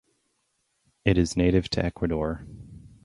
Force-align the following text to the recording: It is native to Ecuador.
It 1.05 1.19
is 1.19 1.37
native 1.37 1.69
to 1.69 1.85
Ecuador. 1.85 2.43